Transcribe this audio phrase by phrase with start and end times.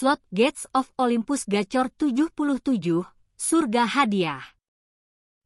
[0.00, 2.32] Slot Gates of Olympus Gacor 77,
[3.36, 4.40] Surga Hadiah.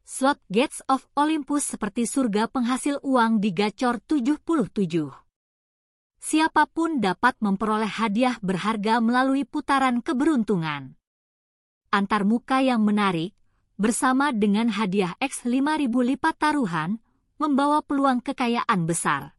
[0.07, 5.11] Slot Gates of Olympus seperti surga penghasil uang di Gacor 77.
[6.23, 10.95] Siapa pun dapat memperoleh hadiah berharga melalui putaran keberuntungan.
[11.91, 13.34] Antar muka yang menarik,
[13.75, 17.02] bersama dengan hadiah X 5000 lipat taruhan,
[17.43, 19.34] membawa peluang kekayaan besar.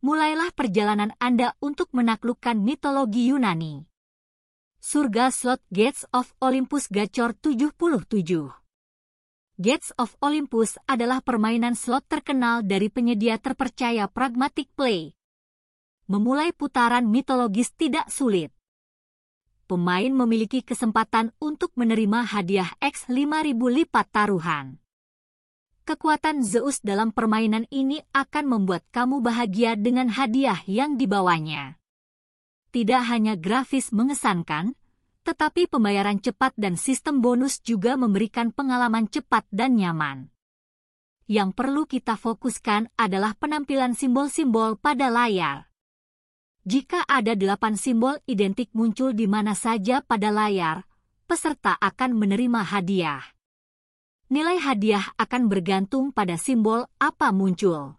[0.00, 3.92] Mulailah perjalanan Anda untuk menaklukkan mitologi Yunani.
[4.84, 7.72] Surga Slot Gates of Olympus Gacor 77
[9.56, 15.16] Gates of Olympus adalah permainan slot terkenal dari penyedia terpercaya Pragmatic Play.
[16.04, 18.52] Memulai putaran mitologis tidak sulit.
[19.64, 24.84] Pemain memiliki kesempatan untuk menerima hadiah X 5000 lipat taruhan.
[25.88, 31.80] Kekuatan Zeus dalam permainan ini akan membuat kamu bahagia dengan hadiah yang dibawanya
[32.74, 34.74] tidak hanya grafis mengesankan,
[35.22, 40.34] tetapi pembayaran cepat dan sistem bonus juga memberikan pengalaman cepat dan nyaman.
[41.30, 45.70] Yang perlu kita fokuskan adalah penampilan simbol-simbol pada layar.
[46.66, 50.82] Jika ada delapan simbol identik muncul di mana saja pada layar,
[51.30, 53.22] peserta akan menerima hadiah.
[54.28, 57.96] Nilai hadiah akan bergantung pada simbol apa muncul.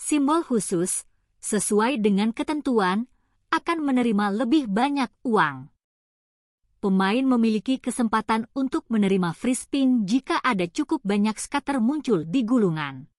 [0.00, 1.04] Simbol khusus,
[1.38, 3.06] sesuai dengan ketentuan,
[3.50, 5.70] akan menerima lebih banyak uang.
[6.76, 13.10] Pemain memiliki kesempatan untuk menerima free spin jika ada cukup banyak scatter muncul di gulungan.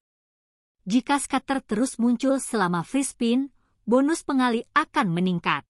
[0.88, 3.52] Jika scatter terus muncul selama free spin,
[3.84, 5.68] bonus pengali akan meningkat.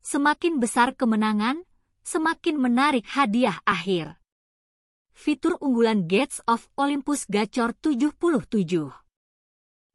[0.00, 1.62] Semakin besar kemenangan,
[2.00, 4.18] semakin menarik hadiah akhir.
[5.12, 8.18] Fitur unggulan Gates of Olympus Gacor 77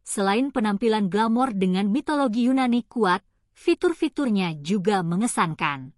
[0.08, 3.27] Selain penampilan glamor dengan mitologi Yunani kuat,
[3.58, 5.98] fitur-fiturnya juga mengesankan.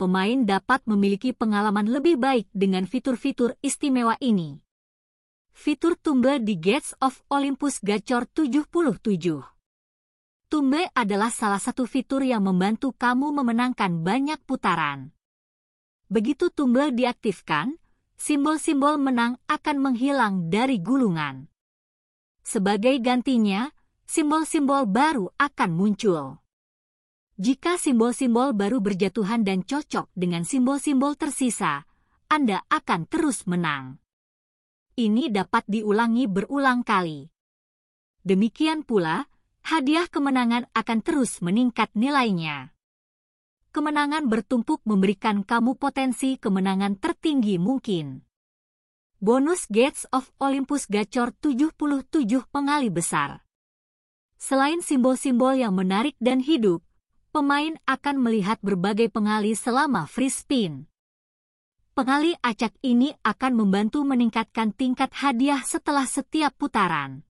[0.00, 4.64] Pemain dapat memiliki pengalaman lebih baik dengan fitur-fitur istimewa ini.
[5.52, 8.64] Fitur Tumble di Gates of Olympus Gacor 77
[10.48, 15.12] Tumble adalah salah satu fitur yang membantu kamu memenangkan banyak putaran.
[16.08, 17.76] Begitu Tumble diaktifkan,
[18.16, 21.52] simbol-simbol menang akan menghilang dari gulungan.
[22.40, 23.68] Sebagai gantinya,
[24.08, 26.40] simbol-simbol baru akan muncul.
[27.36, 31.84] Jika simbol-simbol baru berjatuhan dan cocok dengan simbol-simbol tersisa,
[32.32, 34.00] Anda akan terus menang.
[34.96, 37.28] Ini dapat diulangi berulang kali.
[38.24, 39.28] Demikian pula,
[39.62, 42.72] hadiah kemenangan akan terus meningkat nilainya.
[43.76, 48.24] Kemenangan bertumpuk memberikan kamu potensi kemenangan tertinggi mungkin.
[49.20, 52.08] Bonus Gates of Olympus Gacor 77
[52.48, 53.47] pengali besar.
[54.38, 56.86] Selain simbol-simbol yang menarik dan hidup,
[57.34, 60.86] pemain akan melihat berbagai pengali selama free spin.
[61.90, 67.26] Pengali acak ini akan membantu meningkatkan tingkat hadiah setelah setiap putaran.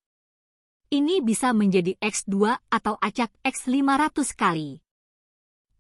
[0.93, 4.85] Ini bisa menjadi X2 atau acak X500 kali.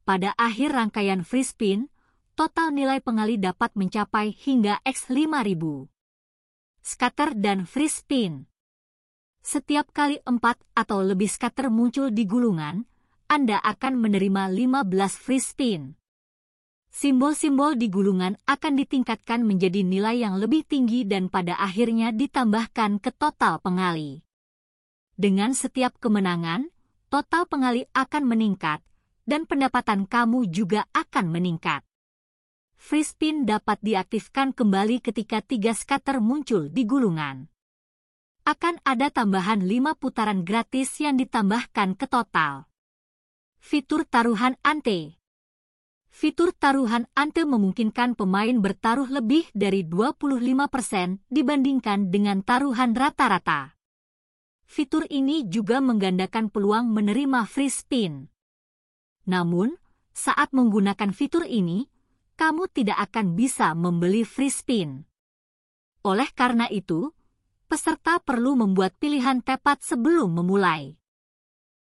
[0.08, 1.92] Pada akhir rangkaian free spin,
[2.32, 5.60] total nilai pengali dapat mencapai hingga X5000.
[6.80, 8.48] Scatter dan free spin
[9.48, 12.84] setiap kali empat atau lebih scatter muncul di gulungan,
[13.32, 14.92] Anda akan menerima 15
[15.24, 15.96] free spin.
[16.92, 23.08] Simbol-simbol di gulungan akan ditingkatkan menjadi nilai yang lebih tinggi dan pada akhirnya ditambahkan ke
[23.16, 24.20] total pengali.
[25.16, 26.68] Dengan setiap kemenangan,
[27.08, 28.84] total pengali akan meningkat,
[29.24, 31.80] dan pendapatan kamu juga akan meningkat.
[32.76, 37.48] Free spin dapat diaktifkan kembali ketika tiga scatter muncul di gulungan
[38.48, 42.64] akan ada tambahan 5 putaran gratis yang ditambahkan ke total.
[43.60, 45.20] Fitur taruhan ante
[46.08, 53.76] Fitur taruhan ante memungkinkan pemain bertaruh lebih dari 25% dibandingkan dengan taruhan rata-rata.
[54.64, 58.32] Fitur ini juga menggandakan peluang menerima free spin.
[59.28, 59.76] Namun,
[60.16, 61.84] saat menggunakan fitur ini,
[62.40, 65.04] kamu tidak akan bisa membeli free spin.
[66.00, 67.12] Oleh karena itu,
[67.70, 70.97] peserta perlu membuat pilihan tepat sebelum memulai.